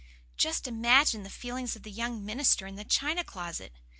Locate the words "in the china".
2.65-3.23